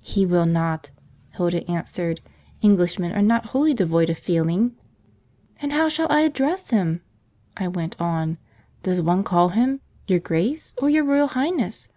"He 0.00 0.24
will 0.24 0.46
not," 0.46 0.90
Hilda 1.36 1.70
answered. 1.70 2.22
"Englishmen 2.62 3.12
are 3.12 3.20
not 3.20 3.44
wholly 3.52 3.74
devoid 3.74 4.08
of 4.08 4.16
feeling!" 4.16 4.74
"And 5.60 5.72
how 5.74 5.90
shall 5.90 6.06
I 6.10 6.20
address 6.20 6.70
him?" 6.70 7.02
I 7.54 7.68
went 7.68 7.94
on. 8.00 8.38
"Does 8.82 9.02
one 9.02 9.24
call 9.24 9.50
him 9.50 9.80
'your 10.06 10.20
Grace,' 10.20 10.72
or 10.80 10.88
'your 10.88 11.04
Royal 11.04 11.26
Highness'? 11.28 11.88